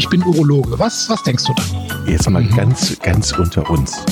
[0.00, 0.78] ich bin Urologe.
[0.78, 1.62] Was, was denkst du da?
[2.10, 4.02] Jetzt mal ganz, ganz unter uns.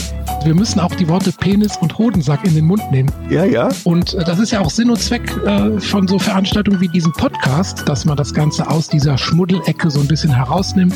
[0.44, 3.10] Wir müssen auch die Worte Penis und Hodensack in den Mund nehmen.
[3.30, 3.70] Ja, ja.
[3.84, 7.12] Und äh, das ist ja auch Sinn und Zweck äh, von so Veranstaltungen wie diesem
[7.12, 10.94] Podcast, dass man das Ganze aus dieser Schmuddelecke so ein bisschen herausnimmt.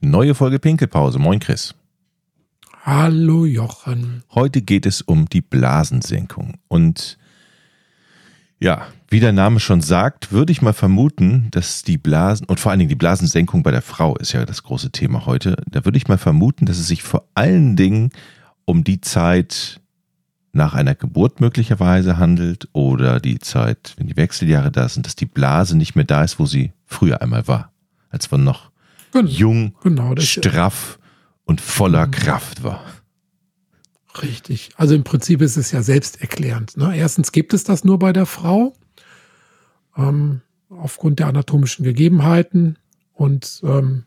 [0.00, 1.18] Neue Folge Pinkelpause.
[1.18, 1.74] Moin, Chris.
[2.84, 4.22] Hallo, Jochen.
[4.32, 6.54] Heute geht es um die Blasensenkung.
[6.68, 7.18] Und
[8.58, 12.70] ja, wie der Name schon sagt, würde ich mal vermuten, dass die Blasen und vor
[12.70, 15.56] allen Dingen die Blasensenkung bei der Frau ist ja das große Thema heute.
[15.70, 18.10] Da würde ich mal vermuten, dass es sich vor allen Dingen
[18.64, 19.80] um die Zeit
[20.52, 25.26] nach einer Geburt möglicherweise handelt oder die Zeit, wenn die Wechseljahre da sind, dass die
[25.26, 27.72] Blase nicht mehr da ist, wo sie früher einmal war,
[28.08, 28.70] als man noch
[29.12, 30.98] genau, jung, genau, straff
[31.44, 32.10] und voller mhm.
[32.10, 32.80] Kraft war.
[34.22, 34.70] Richtig.
[34.76, 36.76] Also im Prinzip ist es ja selbsterklärend.
[36.76, 36.96] Ne?
[36.96, 38.74] Erstens gibt es das nur bei der Frau,
[39.96, 42.78] ähm, aufgrund der anatomischen Gegebenheiten.
[43.12, 44.04] Und ähm,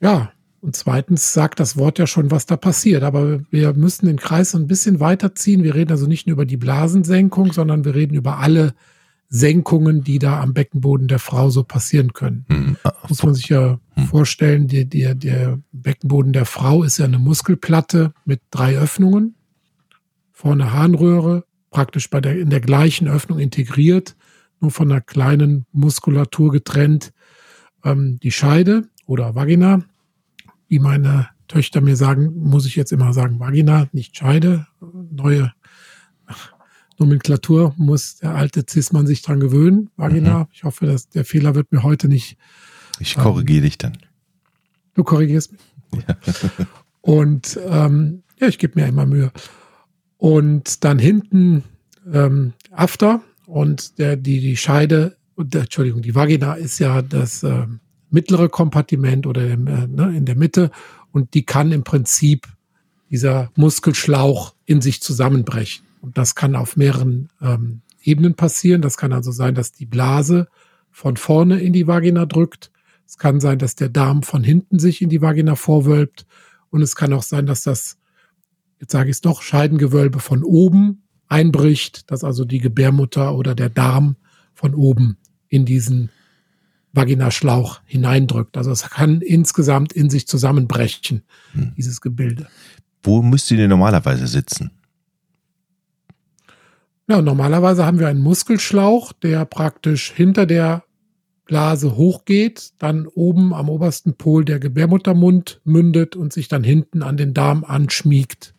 [0.00, 3.02] ja, und zweitens sagt das Wort ja schon, was da passiert.
[3.02, 5.62] Aber wir müssen den Kreis ein bisschen weiterziehen.
[5.62, 8.74] Wir reden also nicht nur über die Blasensenkung, sondern wir reden über alle
[9.30, 12.46] Senkungen, die da am Beckenboden der Frau so passieren können.
[12.48, 12.76] Mhm.
[13.08, 14.04] Muss man sich ja mhm.
[14.06, 19.34] vorstellen, der, der, der Beckenboden der Frau ist ja eine Muskelplatte mit drei Öffnungen.
[20.32, 24.16] Vorne Harnröhre, praktisch bei der, in der gleichen Öffnung integriert,
[24.60, 27.12] nur von einer kleinen Muskulatur getrennt.
[27.84, 29.82] Ähm, die Scheide oder Vagina,
[30.68, 34.66] wie meine Töchter mir sagen, muss ich jetzt immer sagen, Vagina, nicht Scheide.
[35.10, 35.52] Neue
[36.98, 39.90] Nomenklatur muss der alte Zismann sich dran gewöhnen.
[39.96, 40.40] Vagina.
[40.40, 40.46] Mhm.
[40.52, 42.36] Ich hoffe, dass der Fehler wird mir heute nicht.
[42.98, 43.98] Ich korrigiere ähm, dich dann.
[44.94, 45.60] Du korrigierst mich.
[46.06, 46.16] Ja.
[47.00, 49.32] Und ähm, ja, ich gebe mir immer Mühe.
[50.16, 51.64] Und dann hinten
[52.12, 57.66] ähm, After und der, die, die Scheide, der, Entschuldigung, die Vagina ist ja das äh,
[58.10, 60.70] mittlere Kompartiment oder äh, ne, in der Mitte
[61.12, 62.46] und die kann im Prinzip
[63.10, 65.87] dieser Muskelschlauch in sich zusammenbrechen.
[66.00, 68.82] Und das kann auf mehreren ähm, Ebenen passieren.
[68.82, 70.48] Das kann also sein, dass die Blase
[70.90, 72.70] von vorne in die Vagina drückt.
[73.06, 76.26] Es kann sein, dass der Darm von hinten sich in die Vagina vorwölbt.
[76.70, 77.98] Und es kann auch sein, dass das,
[78.80, 83.70] jetzt sage ich es doch, Scheidengewölbe von oben einbricht, dass also die Gebärmutter oder der
[83.70, 84.16] Darm
[84.54, 85.18] von oben
[85.48, 86.10] in diesen
[86.92, 88.56] Vaginaschlauch hineindrückt.
[88.56, 91.22] Also es kann insgesamt in sich zusammenbrechen,
[91.52, 91.72] hm.
[91.76, 92.48] dieses Gebilde.
[93.02, 94.70] Wo müsst ihr denn normalerweise sitzen?
[97.10, 100.84] Ja, normalerweise haben wir einen Muskelschlauch, der praktisch hinter der
[101.46, 107.16] Blase hochgeht, dann oben am obersten Pol der Gebärmuttermund mündet und sich dann hinten an
[107.16, 108.54] den Darm anschmiegt.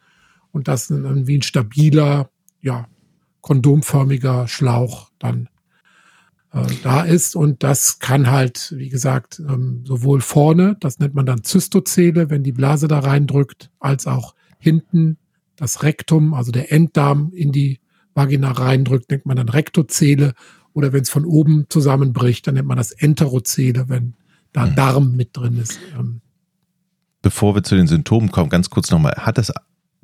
[0.52, 2.88] Und das dann wie ein stabiler, ja,
[3.42, 5.48] kondomförmiger Schlauch dann
[6.52, 7.36] äh, da ist.
[7.36, 12.42] Und das kann halt, wie gesagt, ähm, sowohl vorne, das nennt man dann Zystozele, wenn
[12.42, 15.18] die Blase da reindrückt, als auch hinten
[15.56, 17.80] das Rektum, also der Enddarm in die
[18.14, 20.34] Vagina reindrückt, nennt man dann Rektozele.
[20.74, 24.14] Oder wenn es von oben zusammenbricht, dann nennt man das Enterozele, wenn
[24.53, 24.75] da mhm.
[24.75, 25.80] Darm mit drin ist.
[25.97, 26.22] Ähm.
[27.22, 29.14] Bevor wir zu den Symptomen kommen, ganz kurz nochmal.
[29.18, 29.52] Hat das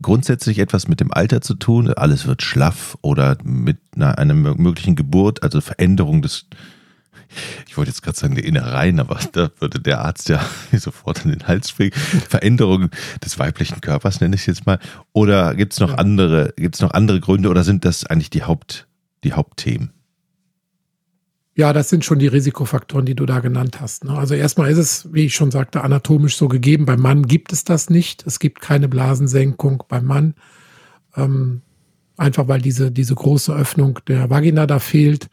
[0.01, 1.93] grundsätzlich etwas mit dem Alter zu tun?
[1.93, 6.47] Alles wird schlaff oder mit einer, einer möglichen Geburt, also Veränderung des
[7.67, 11.31] ich wollte jetzt gerade sagen, die Innereien, aber da würde der Arzt ja sofort an
[11.31, 11.93] den Hals springen.
[11.93, 12.89] Veränderung
[13.23, 14.79] des weiblichen Körpers nenne ich es jetzt mal.
[15.13, 18.43] Oder gibt es noch andere, gibt es noch andere Gründe oder sind das eigentlich die
[18.43, 18.87] Haupt,
[19.23, 19.91] die Hauptthemen?
[21.57, 24.03] Ja, das sind schon die Risikofaktoren, die du da genannt hast.
[24.03, 24.11] Ne?
[24.11, 26.85] Also erstmal ist es, wie ich schon sagte, anatomisch so gegeben.
[26.85, 28.27] Beim Mann gibt es das nicht.
[28.27, 30.33] Es gibt keine Blasensenkung beim Mann.
[31.15, 31.61] Ähm,
[32.17, 35.29] einfach weil diese, diese große Öffnung der Vagina da fehlt.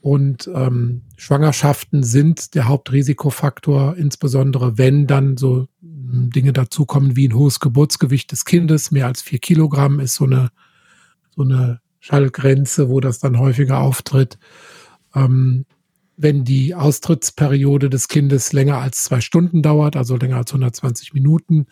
[0.00, 7.34] Und ähm, Schwangerschaften sind der Hauptrisikofaktor, insbesondere wenn dann so hm, Dinge dazukommen wie ein
[7.34, 8.90] hohes Geburtsgewicht des Kindes.
[8.90, 10.50] Mehr als vier Kilogramm ist so eine,
[11.36, 14.38] so eine Schallgrenze, wo das dann häufiger auftritt.
[15.14, 15.66] Ähm,
[16.16, 21.66] wenn die Austrittsperiode des Kindes länger als zwei Stunden dauert, also länger als 120 Minuten,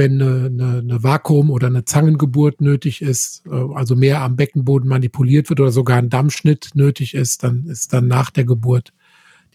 [0.00, 4.88] wenn eine, eine, eine Vakuum- oder eine Zangengeburt nötig ist, äh, also mehr am Beckenboden
[4.88, 8.94] manipuliert wird oder sogar ein Dammschnitt nötig ist, dann ist dann nach der Geburt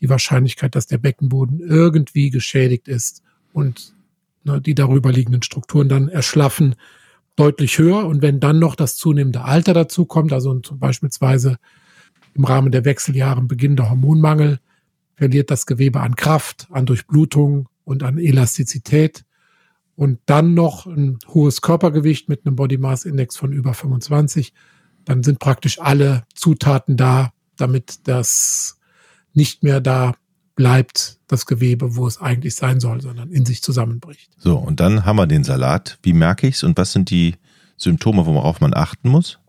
[0.01, 3.95] die Wahrscheinlichkeit, dass der Beckenboden irgendwie geschädigt ist und
[4.43, 6.75] ne, die darüber liegenden Strukturen dann erschlaffen,
[7.35, 8.05] deutlich höher.
[8.05, 11.57] Und wenn dann noch das zunehmende Alter dazu kommt, also zum beispielsweise
[12.35, 14.59] im Rahmen der Wechseljahre beginnender Hormonmangel,
[15.15, 19.25] verliert das Gewebe an Kraft, an Durchblutung und an Elastizität
[19.95, 24.53] und dann noch ein hohes Körpergewicht mit einem Body Mass Index von über 25,
[25.05, 28.79] dann sind praktisch alle Zutaten da, damit das
[29.33, 30.13] nicht mehr da
[30.55, 34.31] bleibt das Gewebe, wo es eigentlich sein soll, sondern in sich zusammenbricht.
[34.37, 35.99] So, und dann haben wir den Salat.
[36.01, 37.35] Wie merke ich es und was sind die
[37.77, 39.39] Symptome, worauf man achten muss?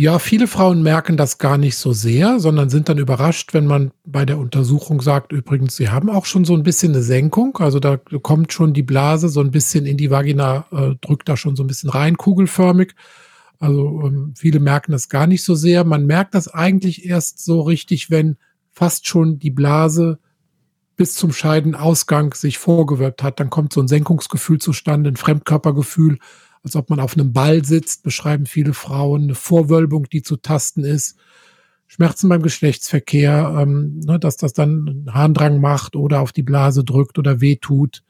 [0.00, 3.90] Ja, viele Frauen merken das gar nicht so sehr, sondern sind dann überrascht, wenn man
[4.06, 7.58] bei der Untersuchung sagt, übrigens, sie haben auch schon so ein bisschen eine Senkung.
[7.58, 11.36] Also da kommt schon die Blase so ein bisschen in die Vagina, äh, drückt da
[11.36, 12.94] schon so ein bisschen rein, kugelförmig.
[13.58, 15.84] Also ähm, viele merken das gar nicht so sehr.
[15.84, 18.38] Man merkt das eigentlich erst so richtig, wenn
[18.72, 20.18] fast schon die Blase
[20.96, 23.38] bis zum Scheidenausgang sich vorgewölbt hat.
[23.38, 26.16] Dann kommt so ein Senkungsgefühl zustande, ein Fremdkörpergefühl
[26.62, 30.84] als ob man auf einem Ball sitzt, beschreiben viele Frauen, eine Vorwölbung, die zu tasten
[30.84, 31.16] ist.
[31.86, 37.18] Schmerzen beim Geschlechtsverkehr, ähm, ne, dass das dann Harndrang macht oder auf die Blase drückt
[37.18, 38.04] oder wehtut.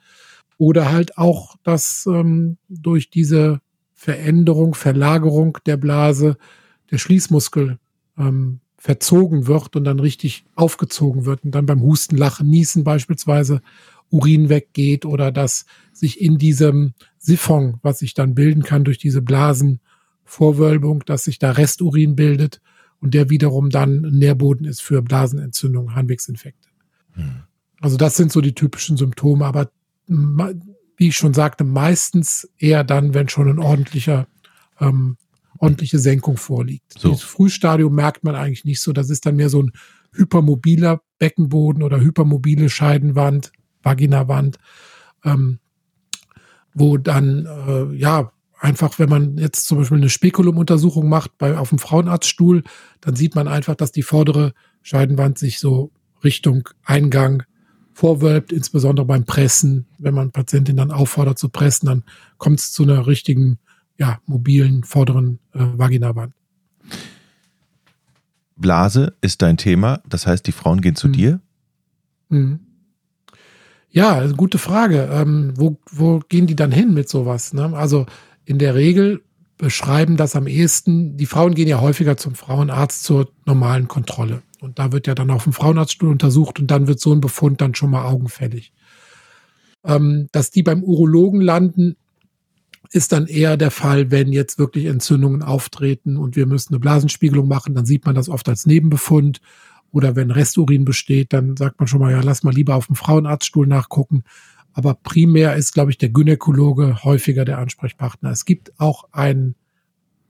[0.58, 3.60] Oder halt auch, dass ähm, durch diese
[3.94, 6.36] Veränderung, Verlagerung der Blase
[6.90, 7.78] der Schließmuskel
[8.18, 13.60] ähm, verzogen wird und dann richtig aufgezogen wird und dann beim Husten, Lachen, Niesen beispielsweise
[14.10, 19.22] Urin weggeht oder dass sich in diesem Siphon, was sich dann bilden kann durch diese
[19.22, 22.60] Blasenvorwölbung, dass sich da Resturin bildet
[23.00, 26.68] und der wiederum dann Nährboden ist für Blasenentzündung, Harnwegsinfekte.
[27.12, 27.42] Hm.
[27.80, 29.70] Also das sind so die typischen Symptome, aber
[30.06, 34.26] wie ich schon sagte, meistens eher dann, wenn schon ein ordentlicher
[34.80, 35.16] ähm,
[35.60, 36.98] ordentliche Senkung vorliegt.
[36.98, 37.10] So.
[37.10, 38.92] Das Frühstadium merkt man eigentlich nicht so.
[38.92, 39.72] Das ist dann mehr so ein
[40.12, 43.52] hypermobiler Beckenboden oder hypermobile Scheidenwand,
[43.82, 44.58] Vaginawand,
[45.24, 45.58] ähm,
[46.74, 51.70] wo dann, äh, ja, einfach, wenn man jetzt zum Beispiel eine Spekulumuntersuchung macht bei, auf
[51.70, 52.62] dem Frauenarztstuhl,
[53.00, 54.52] dann sieht man einfach, dass die vordere
[54.82, 55.90] Scheidenwand sich so
[56.22, 57.42] Richtung Eingang
[57.94, 59.86] vorwölbt, insbesondere beim Pressen.
[59.98, 62.04] Wenn man Patientin dann auffordert zu pressen, dann
[62.38, 63.58] kommt es zu einer richtigen,
[63.98, 66.34] ja, mobilen vorderen äh, Vaginawand.
[68.56, 71.12] Blase ist dein Thema, das heißt, die Frauen gehen zu mhm.
[71.12, 71.40] dir?
[72.28, 72.60] Mhm.
[73.90, 75.08] Ja, gute Frage.
[75.12, 77.52] Ähm, wo, wo gehen die dann hin mit sowas?
[77.52, 77.76] Ne?
[77.76, 78.06] Also
[78.44, 79.22] in der Regel
[79.58, 84.42] beschreiben das am ehesten, die Frauen gehen ja häufiger zum Frauenarzt zur normalen Kontrolle.
[84.60, 87.60] Und da wird ja dann auf dem Frauenarztstuhl untersucht und dann wird so ein Befund
[87.60, 88.72] dann schon mal augenfällig.
[89.84, 91.96] Ähm, dass die beim Urologen landen,
[92.92, 97.46] ist dann eher der Fall, wenn jetzt wirklich Entzündungen auftreten und wir müssen eine Blasenspiegelung
[97.46, 99.40] machen, dann sieht man das oft als Nebenbefund
[99.92, 102.96] oder wenn Resturin besteht, dann sagt man schon mal, ja, lass mal lieber auf dem
[102.96, 104.22] Frauenarztstuhl nachgucken.
[104.72, 108.30] Aber primär ist, glaube ich, der Gynäkologe häufiger der Ansprechpartner.
[108.30, 109.56] Es gibt auch ein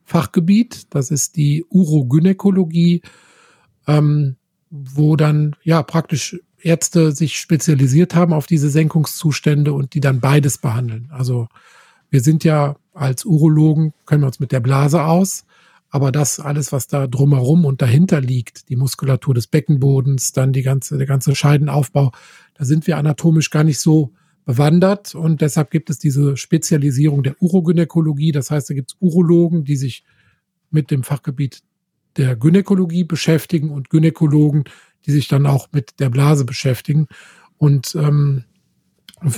[0.04, 3.02] Fachgebiet, das ist die Urogynäkologie,
[3.86, 4.36] ähm,
[4.70, 10.58] wo dann ja praktisch Ärzte sich spezialisiert haben auf diese Senkungszustände und die dann beides
[10.58, 11.08] behandeln.
[11.10, 11.48] Also
[12.10, 15.44] wir sind ja als Urologen, können wir uns mit der Blase aus,
[15.90, 20.62] aber das alles, was da drumherum und dahinter liegt, die Muskulatur des Beckenbodens, dann die
[20.62, 22.12] ganze, der ganze Scheidenaufbau,
[22.54, 24.12] da sind wir anatomisch gar nicht so
[24.44, 28.32] bewandert und deshalb gibt es diese Spezialisierung der Urogynäkologie.
[28.32, 30.04] Das heißt, da gibt es Urologen, die sich
[30.70, 31.62] mit dem Fachgebiet
[32.16, 34.64] der Gynäkologie beschäftigen und Gynäkologen,
[35.06, 37.06] die sich dann auch mit der Blase beschäftigen.
[37.58, 38.44] Und ähm,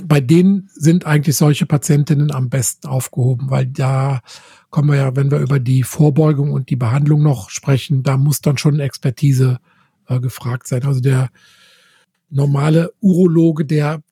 [0.04, 4.20] bei denen sind eigentlich solche Patientinnen am besten aufgehoben, weil da
[4.70, 8.40] kommen wir ja, wenn wir über die Vorbeugung und die Behandlung noch sprechen, da muss
[8.40, 9.58] dann schon Expertise
[10.08, 10.84] äh, gefragt sein.
[10.84, 11.30] Also der
[12.30, 14.02] normale Urologe, der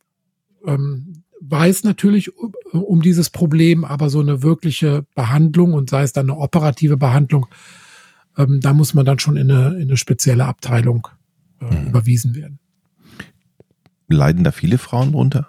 [0.66, 2.32] ähm, weiß natürlich
[2.72, 7.46] um dieses Problem, aber so eine wirkliche Behandlung und sei es dann eine operative Behandlung,
[8.36, 11.08] ähm, da muss man dann schon in eine, in eine spezielle Abteilung
[11.60, 11.86] äh, mhm.
[11.88, 12.58] überwiesen werden.
[14.08, 15.48] Leiden da viele Frauen drunter?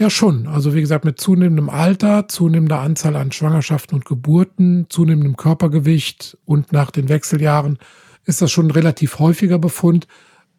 [0.00, 0.46] Ja, schon.
[0.46, 6.72] Also wie gesagt, mit zunehmendem Alter, zunehmender Anzahl an Schwangerschaften und Geburten, zunehmendem Körpergewicht und
[6.72, 7.78] nach den Wechseljahren
[8.24, 10.06] ist das schon ein relativ häufiger Befund.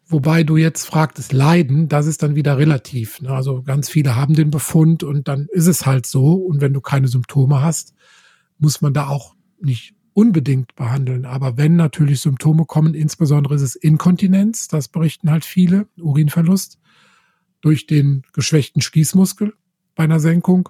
[0.06, 3.20] Wobei du jetzt fragtest, Leiden, das ist dann wieder relativ.
[3.20, 3.30] Ne?
[3.30, 6.34] Also ganz viele haben den Befund und dann ist es halt so.
[6.34, 7.94] Und wenn du keine Symptome hast,
[8.58, 11.24] muss man da auch nicht unbedingt behandeln.
[11.24, 16.78] Aber wenn natürlich Symptome kommen, insbesondere ist es Inkontinenz, das berichten halt viele, Urinverlust
[17.62, 19.54] durch den geschwächten Schließmuskel
[19.94, 20.68] bei einer Senkung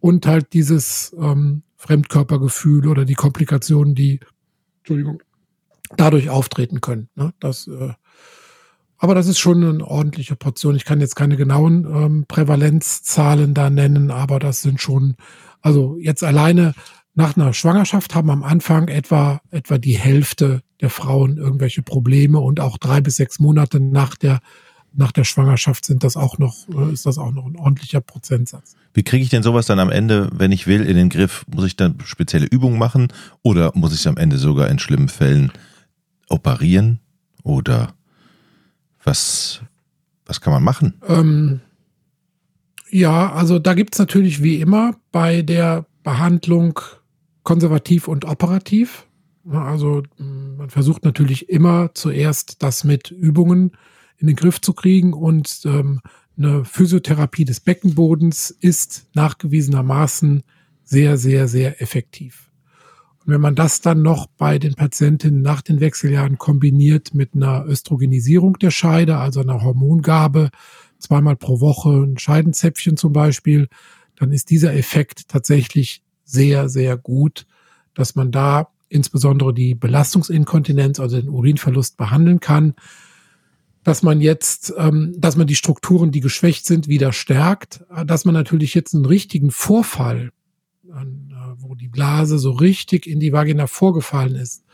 [0.00, 4.20] und halt dieses ähm, Fremdkörpergefühl oder die Komplikationen, die,
[4.78, 5.22] Entschuldigung,
[5.96, 7.08] dadurch auftreten können.
[7.14, 7.32] Ne?
[7.40, 7.92] Das, äh,
[8.98, 10.74] aber das ist schon eine ordentliche Portion.
[10.74, 15.16] Ich kann jetzt keine genauen ähm, Prävalenzzahlen da nennen, aber das sind schon,
[15.60, 16.74] also jetzt alleine
[17.14, 22.60] nach einer Schwangerschaft haben am Anfang etwa, etwa die Hälfte der Frauen irgendwelche Probleme und
[22.60, 24.40] auch drei bis sechs Monate nach der
[24.92, 28.76] nach der Schwangerschaft sind das auch noch, äh, ist das auch noch ein ordentlicher Prozentsatz.
[28.94, 31.44] Wie kriege ich denn sowas dann am Ende, wenn ich will, in den Griff?
[31.54, 33.08] Muss ich dann spezielle Übungen machen
[33.42, 35.52] oder muss ich es am Ende sogar in schlimmen Fällen
[36.28, 37.00] operieren?
[37.46, 37.94] oder
[39.04, 39.60] was,
[40.26, 40.94] was kann man machen?
[41.06, 41.60] Ähm,
[42.90, 46.80] ja, also da gibt es natürlich wie immer bei der Behandlung
[47.44, 49.06] konservativ und operativ.
[49.48, 53.72] Also man versucht natürlich immer zuerst das mit Übungen
[54.18, 56.00] in den Griff zu kriegen und ähm,
[56.38, 60.42] eine Physiotherapie des Beckenbodens ist nachgewiesenermaßen
[60.84, 62.50] sehr, sehr, sehr effektiv.
[63.24, 67.64] Und wenn man das dann noch bei den Patientinnen nach den Wechseljahren kombiniert mit einer
[67.66, 70.50] Östrogenisierung der Scheide, also einer Hormongabe,
[70.98, 73.68] zweimal pro Woche ein Scheidenzäpfchen zum Beispiel,
[74.16, 77.46] dann ist dieser Effekt tatsächlich sehr, sehr gut,
[77.94, 82.74] dass man da insbesondere die Belastungsinkontinenz, also den Urinverlust behandeln kann
[83.86, 88.24] dass man jetzt, ähm, dass man die Strukturen, die geschwächt sind, wieder stärkt, äh, dass
[88.24, 90.32] man natürlich jetzt einen richtigen Vorfall,
[90.88, 91.04] äh,
[91.58, 94.64] wo die Blase so richtig in die Vagina vorgefallen ist,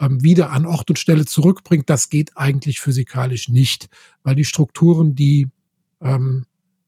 [0.00, 3.90] ähm, wieder an Ort und Stelle zurückbringt, das geht eigentlich physikalisch nicht,
[4.24, 5.46] weil die Strukturen, die
[6.00, 6.44] ähm,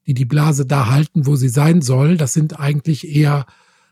[0.09, 3.47] die die Blase da halten, wo sie sein soll, das sind eigentlich eher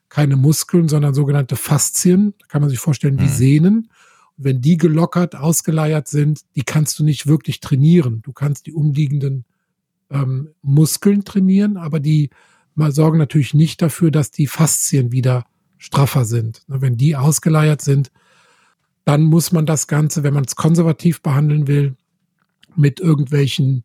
[0.08, 2.34] keine Muskeln, sondern sogenannte Faszien.
[2.40, 3.28] Da kann man sich vorstellen wie mhm.
[3.28, 3.90] Sehnen
[4.38, 8.22] wenn die gelockert, ausgeleiert sind, die kannst du nicht wirklich trainieren.
[8.22, 9.44] Du kannst die umliegenden
[10.10, 12.30] ähm, Muskeln trainieren, aber die
[12.74, 15.44] mal sorgen natürlich nicht dafür, dass die Faszien wieder
[15.76, 16.62] straffer sind.
[16.68, 18.12] Wenn die ausgeleiert sind,
[19.04, 21.96] dann muss man das Ganze, wenn man es konservativ behandeln will,
[22.76, 23.82] mit irgendwelchen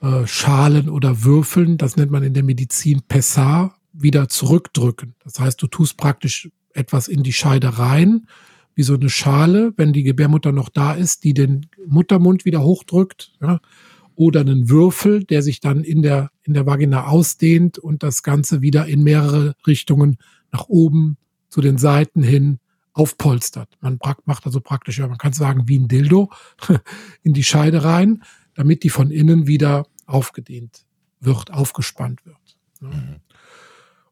[0.00, 5.14] äh, Schalen oder Würfeln, das nennt man in der Medizin Pessar, wieder zurückdrücken.
[5.24, 8.28] Das heißt, du tust praktisch etwas in die Scheide rein,
[8.78, 13.32] wie so eine Schale, wenn die Gebärmutter noch da ist, die den Muttermund wieder hochdrückt,
[13.40, 13.58] ja,
[14.14, 18.62] oder einen Würfel, der sich dann in der, in der Vagina ausdehnt und das Ganze
[18.62, 20.18] wieder in mehrere Richtungen
[20.52, 21.16] nach oben
[21.48, 22.60] zu den Seiten hin
[22.92, 23.68] aufpolstert.
[23.80, 26.30] Man macht also praktisch, man kann sagen, wie ein Dildo
[27.24, 28.22] in die Scheide rein,
[28.54, 30.84] damit die von innen wieder aufgedehnt
[31.18, 32.56] wird, aufgespannt wird.
[32.80, 33.16] Mhm.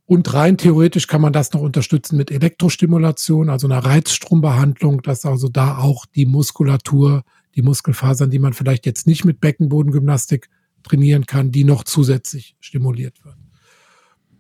[0.06, 5.48] Und rein theoretisch kann man das noch unterstützen mit Elektrostimulation, also einer Reizstrombehandlung, dass also
[5.48, 7.24] da auch die Muskulatur,
[7.56, 10.48] die Muskelfasern, die man vielleicht jetzt nicht mit Beckenbodengymnastik
[10.84, 13.36] trainieren kann, die noch zusätzlich stimuliert wird.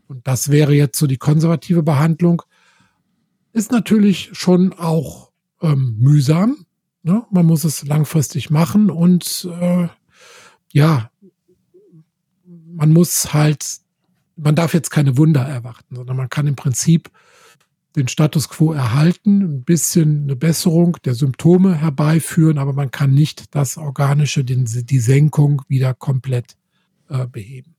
[0.06, 2.42] Und das wäre jetzt so die konservative Behandlung.
[3.52, 6.64] Ist natürlich schon auch ähm, mühsam.
[7.02, 7.24] Ne?
[7.30, 9.88] Man muss es langfristig machen und äh,
[10.72, 11.10] ja,
[12.44, 13.80] man muss halt
[14.36, 17.10] man darf jetzt keine Wunder erwarten, sondern man kann im Prinzip
[17.96, 23.54] den Status quo erhalten, ein bisschen eine Besserung der Symptome herbeiführen, aber man kann nicht
[23.54, 26.56] das Organische, den, die Senkung wieder komplett
[27.08, 27.74] äh, beheben.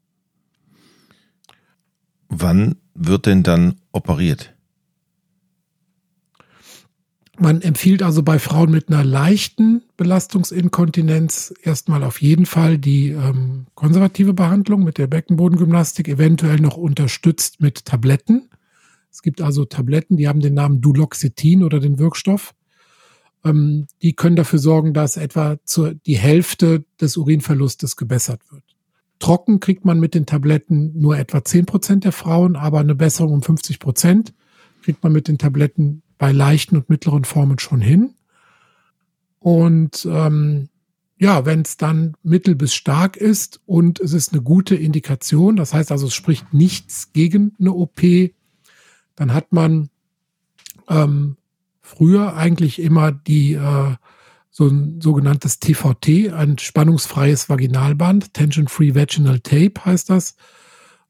[2.30, 4.57] Wann wird denn dann operiert?
[7.40, 13.68] Man empfiehlt also bei Frauen mit einer leichten Belastungsinkontinenz erstmal auf jeden Fall die ähm,
[13.76, 18.50] konservative Behandlung mit der Beckenbodengymnastik, eventuell noch unterstützt mit Tabletten.
[19.12, 22.56] Es gibt also Tabletten, die haben den Namen Duloxetin oder den Wirkstoff.
[23.46, 28.64] Ähm, die können dafür sorgen, dass etwa zur, die Hälfte des Urinverlustes gebessert wird.
[29.20, 33.34] Trocken kriegt man mit den Tabletten nur etwa 10 Prozent der Frauen, aber eine Besserung
[33.34, 34.34] um 50 Prozent
[34.82, 38.14] kriegt man mit den Tabletten bei leichten und mittleren Formen schon hin.
[39.40, 40.70] Und ähm,
[41.20, 45.74] ja, wenn es dann mittel bis stark ist und es ist eine gute Indikation, das
[45.74, 48.02] heißt also, es spricht nichts gegen eine OP,
[49.16, 49.90] dann hat man
[50.88, 51.38] ähm,
[51.82, 53.96] früher eigentlich immer die äh,
[54.50, 60.36] so ein sogenanntes TVT, ein spannungsfreies Vaginalband, Tension-Free Vaginal Tape heißt das,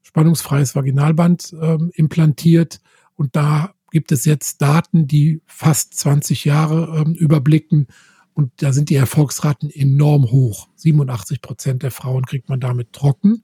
[0.02, 2.80] spannungsfreies Vaginalband ähm, implantiert
[3.14, 7.86] und da gibt es jetzt Daten, die fast 20 Jahre ähm, überblicken.
[8.34, 10.68] Und da sind die Erfolgsraten enorm hoch.
[10.76, 13.42] 87 Prozent der Frauen kriegt man damit trocken.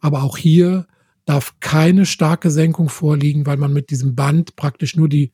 [0.00, 0.86] Aber auch hier
[1.24, 5.30] darf keine starke Senkung vorliegen, weil man mit diesem Band praktisch nur die,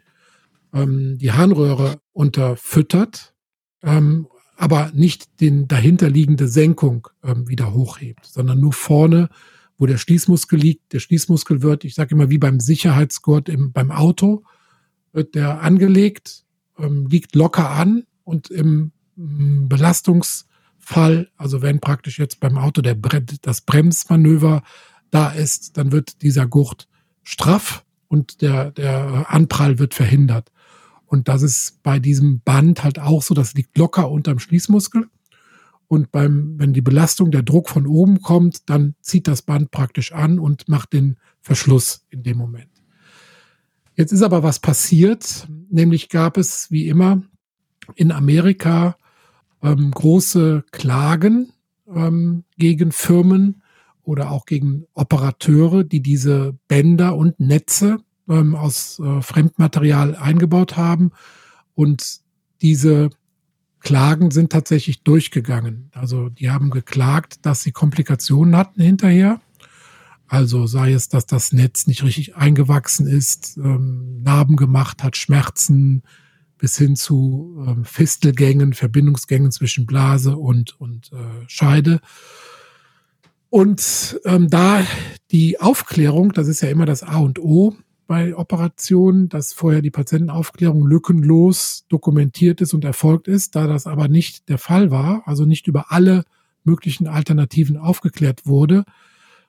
[0.73, 3.35] ähm, die Harnröhre unterfüttert,
[3.83, 9.29] ähm, aber nicht den dahinterliegende Senkung ähm, wieder hochhebt, sondern nur vorne
[9.79, 10.93] wo der Schließmuskel liegt.
[10.93, 14.45] Der Schließmuskel wird, ich sage immer wie beim Sicherheitsgurt im, beim Auto,
[15.13, 16.45] wird der angelegt,
[16.79, 22.97] ähm, liegt locker an und im ähm, Belastungsfall, also wenn praktisch jetzt beim Auto der,
[23.43, 24.63] das Bremsmanöver
[25.11, 26.89] da ist, dann wird dieser Gurt
[27.23, 30.53] straff und der, der Anprall wird verhindert.
[31.07, 35.09] Und das ist bei diesem Band halt auch so, das liegt locker unterm Schließmuskel.
[35.89, 40.13] Und beim, wenn die Belastung, der Druck von oben kommt, dann zieht das Band praktisch
[40.13, 42.71] an und macht den Verschluss in dem Moment.
[43.95, 47.23] Jetzt ist aber was passiert, nämlich gab es wie immer
[47.95, 48.97] in Amerika
[49.63, 51.53] ähm, große Klagen
[51.89, 53.63] ähm, gegen Firmen
[54.03, 61.13] oder auch gegen Operateure, die diese Bänder und Netze ähm, aus äh, Fremdmaterial eingebaut haben.
[61.75, 62.21] Und
[62.63, 63.11] diese
[63.87, 65.91] Klagen sind tatsächlich durchgegangen.
[65.95, 69.41] Also die haben geklagt, dass sie Komplikationen hatten hinterher.
[70.27, 76.03] Also sei es, dass das Netz nicht richtig eingewachsen ist, ähm, Narben gemacht hat, Schmerzen
[76.59, 82.01] bis hin zu ähm, Fistelgängen, Verbindungsgängen zwischen Blase und, und äh, Scheide.
[83.51, 84.85] Und ähm, da
[85.31, 87.77] die Aufklärung, das ist ja immer das A und O,
[88.07, 93.57] bei Operationen, dass vorher die Patientenaufklärung lückenlos dokumentiert ist und erfolgt ist.
[93.57, 96.25] Da das aber nicht der Fall war, also nicht über alle
[96.65, 98.85] möglichen Alternativen aufgeklärt wurde,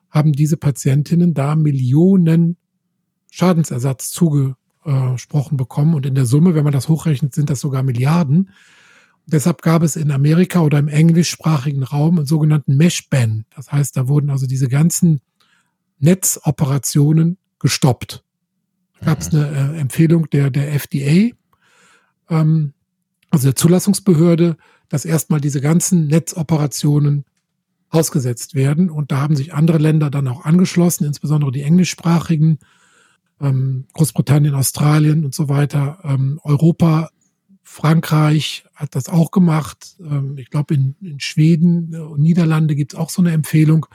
[0.10, 2.58] haben diese Patientinnen da Millionen
[3.30, 5.94] Schadensersatz zugesprochen bekommen.
[5.94, 8.50] Und in der Summe, wenn man das hochrechnet, sind das sogar Milliarden.
[9.26, 13.46] deshalb gab es in Amerika oder im englischsprachigen Raum einen sogenannten Mesh-Ban.
[13.56, 15.20] Das heißt, da wurden also diese ganzen
[16.00, 18.24] Netzoperationen gestoppt
[19.04, 21.36] gab es eine äh, Empfehlung der, der FDA,
[22.30, 22.74] ähm,
[23.30, 24.58] also der Zulassungsbehörde,
[24.90, 27.26] dass erstmal diese ganzen Netzoperationen
[27.90, 28.90] ausgesetzt werden.
[28.90, 32.60] Und da haben sich andere Länder dann auch angeschlossen, insbesondere die englischsprachigen,
[33.40, 36.00] ähm, Großbritannien, Australien und so weiter.
[36.04, 37.10] Ähm, Europa,
[37.64, 39.98] Frankreich hat das auch gemacht.
[40.00, 43.86] Ähm, ich glaube, in, in Schweden und Niederlande gibt es auch so eine Empfehlung.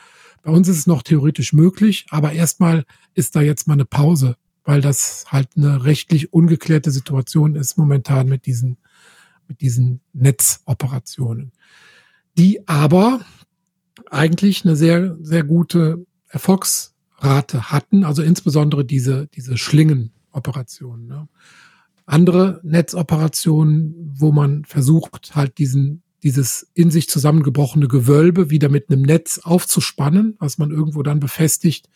[0.43, 4.37] Bei uns ist es noch theoretisch möglich, aber erstmal ist da jetzt mal eine Pause
[4.65, 8.79] weil das halt eine rechtlich ungeklärte Situation ist momentan mit diesen,
[9.49, 11.53] mit diesen Netzoperationen.
[12.39, 13.21] Die aber
[14.11, 21.07] eigentlich eine sehr, sehr gute Erfolgsrate hatten, also insbesondere diese, diese Schlingenoperationen.
[21.07, 21.29] Ne?
[22.07, 29.03] Andere Netzoperationen, wo man versucht, halt diesen, dieses in sich zusammengebrochene Gewölbe wieder mit einem
[29.03, 31.89] Netz aufzuspannen, was man irgendwo dann befestigt,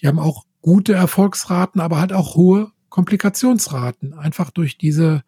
[0.00, 5.22] die haben auch gute Erfolgsraten, aber halt auch hohe Komplikationsraten, einfach durch diese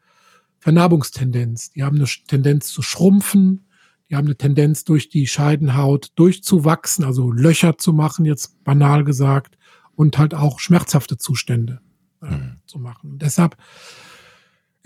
[0.59, 1.71] Vernarbungstendenz.
[1.71, 3.69] Die haben eine Tendenz zu schrumpfen,
[4.11, 9.57] die haben eine Tendenz durch die Scheidenhaut durchzuwachsen, also Löcher zu machen, jetzt banal gesagt,
[9.95, 11.83] und halt auch schmerzhafte Zustände
[12.21, 12.57] äh, mhm.
[12.67, 13.13] zu machen.
[13.13, 13.57] Und deshalb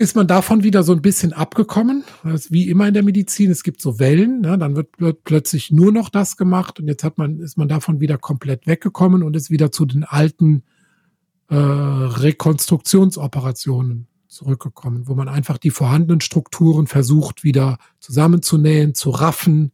[0.03, 2.03] ist man davon wieder so ein bisschen abgekommen.
[2.23, 3.49] Das ist wie immer in der Medizin.
[3.49, 4.57] Es gibt so Wellen, ne?
[4.57, 4.89] dann wird,
[5.23, 9.23] plötzlich nur noch das gemacht und jetzt hat man, ist man davon wieder komplett weggekommen
[9.23, 10.63] und ist wieder zu den alten
[11.49, 19.71] äh, Rekonstruktionsoperationen zurückgekommen, wo man einfach die vorhandenen Strukturen versucht, wieder zusammenzunähen, zu raffen,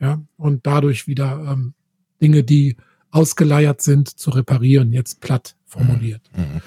[0.00, 1.74] ja, und dadurch wieder ähm,
[2.22, 2.76] Dinge, die
[3.10, 6.22] ausgeleiert sind, zu reparieren, jetzt platt formuliert.
[6.36, 6.62] Mhm.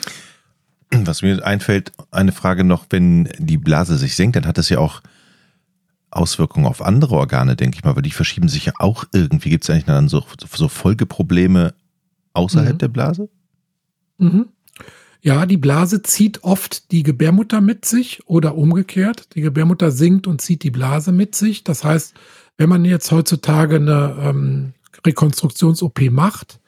[0.91, 4.80] Was mir einfällt, eine Frage noch, wenn die Blase sich senkt, dann hat das ja
[4.80, 5.02] auch
[6.10, 9.50] Auswirkungen auf andere Organe, denke ich mal, weil die verschieben sich ja auch irgendwie.
[9.50, 11.73] Gibt es eigentlich dann so, so Folgeprobleme
[12.34, 12.78] außerhalb mhm.
[12.78, 13.30] der Blase?
[14.17, 14.47] Mhm.
[15.21, 19.36] Ja, die Blase zieht oft die Gebärmutter mit sich oder umgekehrt.
[19.36, 21.63] Die Gebärmutter sinkt und zieht die Blase mit sich.
[21.63, 22.13] Das heißt,
[22.58, 24.73] wenn man jetzt heutzutage eine ähm,
[25.06, 26.60] Rekonstruktions-OP macht,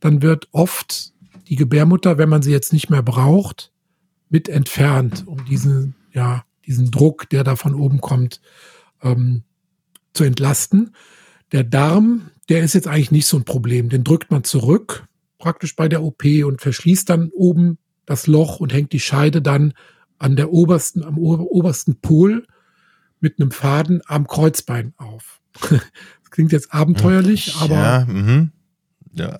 [0.00, 1.12] dann wird oft
[1.48, 3.72] die Gebärmutter, wenn man sie jetzt nicht mehr braucht,
[4.28, 8.40] mit entfernt, um diesen, ja, diesen Druck, der da von oben kommt,
[9.02, 9.42] ähm,
[10.12, 10.94] zu entlasten.
[11.52, 13.88] Der Darm, der ist jetzt eigentlich nicht so ein Problem.
[13.88, 15.06] Den drückt man zurück,
[15.38, 19.72] praktisch bei der OP und verschließt dann oben das Loch und hängt die Scheide dann
[20.18, 22.46] an der obersten, am obersten Pol
[23.20, 25.40] mit einem Faden am Kreuzbein auf.
[25.70, 28.52] das klingt jetzt abenteuerlich, aber ja, mhm.
[29.14, 29.38] ja.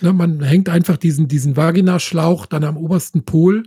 [0.00, 3.64] Ne, man hängt einfach diesen, diesen Vaginaschlauch dann am obersten Pol,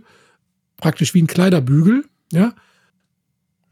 [0.76, 2.54] praktisch wie ein Kleiderbügel, ja.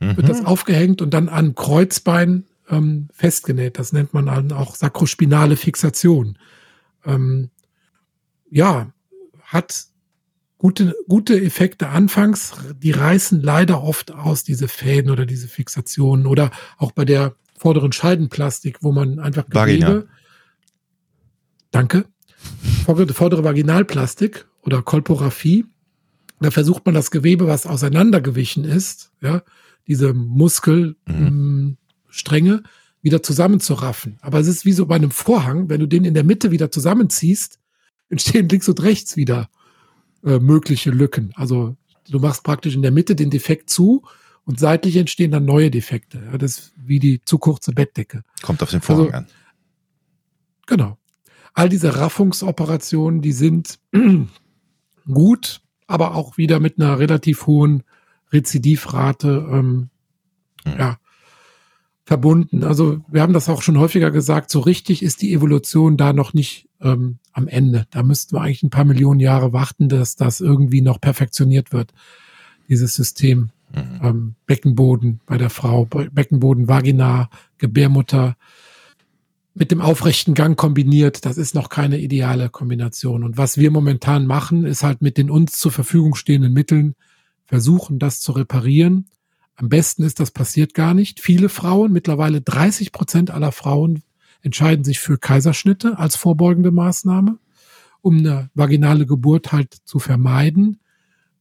[0.01, 0.17] Mhm.
[0.17, 3.79] Wird das aufgehängt und dann an Kreuzbein ähm, festgenäht.
[3.79, 6.39] Das nennt man dann auch sakrospinale Fixation.
[7.05, 7.51] Ähm,
[8.51, 8.93] ja,
[9.43, 9.85] hat
[10.59, 12.53] gute, gute Effekte anfangs.
[12.83, 16.27] Die reißen leider oft aus, diese Fäden oder diese Fixationen.
[16.27, 19.59] Oder auch bei der vorderen Scheidenplastik, wo man einfach Gewebe.
[19.59, 20.05] Vagina.
[21.71, 22.05] Danke
[22.85, 25.67] vordere Vaginalplastik oder Kolporaphie.
[26.41, 29.43] Da versucht man das Gewebe, was auseinandergewichen ist, ja,
[29.87, 32.65] diese Muskelstränge mhm.
[33.03, 34.17] Wieder zusammenzuraffen.
[34.23, 36.71] Aber es ist wie so bei einem Vorhang, wenn du den in der Mitte wieder
[36.71, 37.61] zusammenziehst,
[38.09, 39.51] entstehen links und rechts wieder
[40.25, 41.31] äh, mögliche Lücken.
[41.35, 41.77] Also
[42.09, 44.05] du machst praktisch in der Mitte den Defekt zu
[44.47, 46.23] und seitlich entstehen dann neue Defekte.
[46.33, 48.23] Ja, das ist wie die zu kurze Bettdecke.
[48.41, 49.27] Kommt auf den Vorhang also, an.
[50.67, 50.99] Genau
[51.55, 53.79] all diese Raffungsoperationen, die sind
[55.13, 57.85] gut, aber auch wieder mit einer relativ hohen
[58.33, 59.89] Rezidivrate, ähm,
[60.65, 60.73] mhm.
[60.79, 60.99] ja,
[62.05, 62.65] verbunden.
[62.65, 66.35] Also wir haben das auch schon häufiger gesagt, so richtig ist die Evolution da noch
[66.35, 67.87] nicht ähm, am Ende.
[67.91, 71.95] Da müssten wir eigentlich ein paar Millionen Jahre warten, dass das irgendwie noch perfektioniert wird,
[72.69, 73.51] dieses System.
[73.75, 74.01] Mhm.
[74.03, 78.37] Ähm, Beckenboden bei der Frau, Beckenboden, Vagina, Gebärmutter
[79.55, 83.23] mit dem aufrechten Gang kombiniert, das ist noch keine ideale Kombination.
[83.23, 86.95] Und was wir momentan machen, ist halt mit den uns zur Verfügung stehenden Mitteln
[87.47, 89.07] versuchen, das zu reparieren
[89.57, 91.21] am besten ist, das passiert gar nicht.
[91.21, 94.03] Viele Frauen, mittlerweile 30 Prozent aller Frauen,
[94.43, 97.39] entscheiden sich für Kaiserschnitte als vorbeugende Maßnahme,
[98.03, 100.81] um eine vaginale Geburt halt zu vermeiden.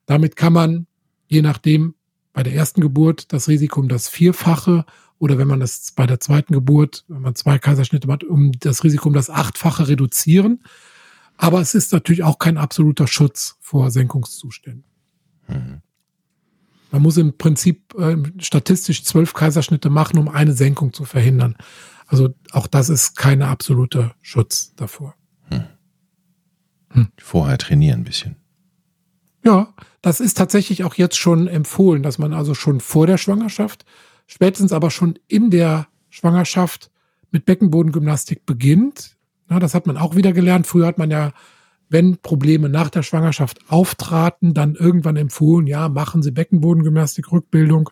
[0.06, 0.88] Damit kann man,
[1.28, 1.96] je nachdem,
[2.34, 4.86] bei der ersten Geburt das Risiko um das Vierfache
[5.24, 8.84] oder wenn man das bei der zweiten Geburt, wenn man zwei Kaiserschnitte hat, um das
[8.84, 10.62] Risiko um das Achtfache reduzieren.
[11.38, 14.84] Aber es ist natürlich auch kein absoluter Schutz vor Senkungszuständen.
[15.48, 15.82] Mhm.
[16.92, 21.56] Man muss im Prinzip äh, statistisch zwölf Kaiserschnitte machen, um eine Senkung zu verhindern.
[22.06, 25.16] Also auch das ist kein absoluter Schutz davor.
[25.46, 25.64] Hm.
[26.90, 27.08] Hm.
[27.18, 28.36] Vorher trainieren ein bisschen.
[29.46, 33.86] Ja, das ist tatsächlich auch jetzt schon empfohlen, dass man also schon vor der Schwangerschaft,
[34.34, 36.92] spätestens aber schon in der Schwangerschaft
[37.32, 39.18] mit Beckenbodengymnastik beginnt.
[39.48, 40.68] Na, das hat man auch wieder gelernt.
[40.68, 41.34] Früher hat man ja
[41.94, 47.92] wenn Probleme nach der Schwangerschaft auftraten, dann irgendwann empfohlen, ja, machen Sie Beckenbodengymnastik, Rückbildung.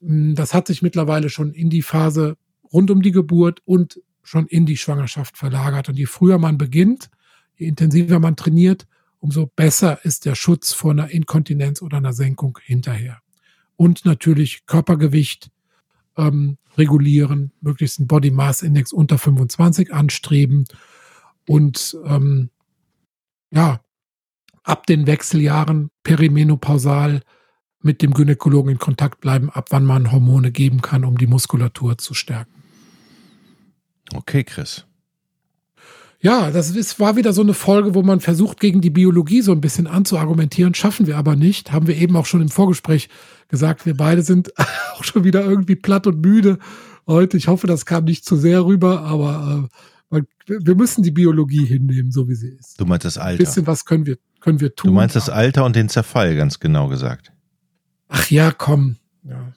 [0.00, 2.36] Hm, das hat sich mittlerweile schon in die Phase
[2.72, 5.88] rund um die Geburt und schon in die Schwangerschaft verlagert.
[5.88, 7.08] Und je früher man beginnt,
[7.56, 8.88] je intensiver man trainiert,
[9.20, 13.20] umso besser ist der Schutz vor einer Inkontinenz oder einer Senkung hinterher.
[13.76, 15.50] Und natürlich Körpergewicht
[16.16, 20.64] ähm, regulieren, möglichst einen Body Mass Index unter 25 anstreben
[21.46, 22.50] und ähm,
[23.50, 23.80] ja,
[24.62, 27.22] ab den Wechseljahren perimenopausal
[27.80, 31.98] mit dem Gynäkologen in Kontakt bleiben, ab wann man Hormone geben kann, um die Muskulatur
[31.98, 32.62] zu stärken.
[34.14, 34.86] Okay, Chris.
[36.24, 39.52] Ja, das ist, war wieder so eine Folge, wo man versucht, gegen die Biologie so
[39.52, 40.72] ein bisschen anzuargumentieren.
[40.72, 41.70] Schaffen wir aber nicht.
[41.70, 43.10] Haben wir eben auch schon im Vorgespräch
[43.48, 43.84] gesagt.
[43.84, 44.50] Wir beide sind
[44.96, 46.58] auch schon wieder irgendwie platt und müde
[47.06, 47.36] heute.
[47.36, 49.68] Ich hoffe, das kam nicht zu sehr rüber, aber
[50.10, 52.80] äh, wir müssen die Biologie hinnehmen, so wie sie ist.
[52.80, 53.42] Du meinst das Alter.
[53.42, 54.92] Ein bisschen was können wir, können wir tun.
[54.92, 57.32] Du meinst das Alter und den Zerfall, ganz genau gesagt.
[58.08, 58.96] Ach ja, komm.
[59.24, 59.52] Ja,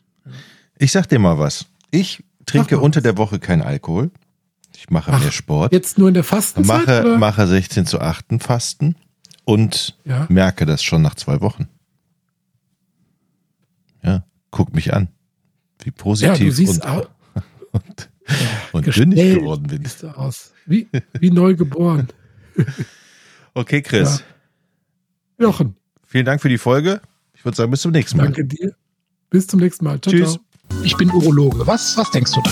[0.77, 1.65] Ich sag dir mal was.
[1.91, 4.12] Ich trinke unter der Woche keinen Alkohol.
[4.77, 5.73] Ich mache Ach, mehr Sport.
[5.73, 6.85] Jetzt nur in der Fastenzeit?
[6.85, 7.17] Mache, oder?
[7.17, 8.95] mache 16 zu 8 Fasten
[9.43, 10.27] und ja.
[10.29, 11.67] merke das schon nach zwei Wochen.
[14.03, 15.07] Ja, guck mich an.
[15.83, 16.37] Wie positiv.
[16.39, 17.09] Ja, du siehst und, auch,
[17.71, 18.09] und
[18.71, 19.83] und dünnig geworden bin.
[19.83, 20.53] Siehst du aus.
[20.67, 20.87] Wie,
[21.19, 22.09] wie neu geboren.
[23.55, 24.23] okay, Chris.
[25.39, 25.45] Ja.
[25.47, 25.75] Jochen.
[26.05, 27.01] Vielen Dank für die Folge.
[27.33, 28.25] Ich würde sagen, bis zum nächsten Mal.
[28.25, 28.75] Danke dir.
[29.31, 29.99] Bis zum nächsten Mal.
[30.01, 30.33] Ciao, Tschüss.
[30.33, 30.83] Ciao.
[30.83, 31.65] Ich bin Urologe.
[31.65, 32.51] Was, was denkst du da?